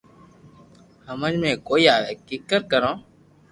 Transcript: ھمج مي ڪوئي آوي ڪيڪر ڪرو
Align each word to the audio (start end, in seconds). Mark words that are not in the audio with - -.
ھمج 1.07 1.33
مي 1.41 1.51
ڪوئي 1.67 1.83
آوي 1.95 2.13
ڪيڪر 2.27 2.61
ڪرو 2.71 2.91